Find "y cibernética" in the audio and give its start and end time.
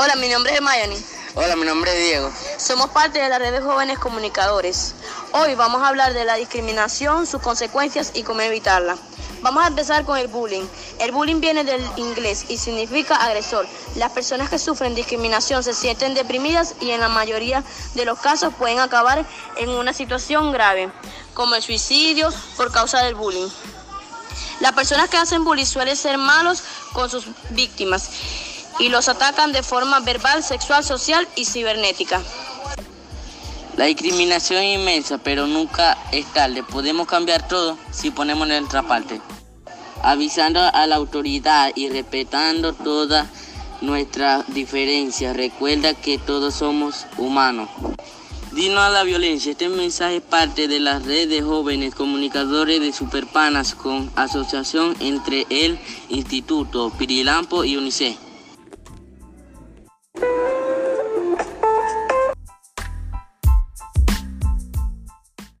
31.36-32.22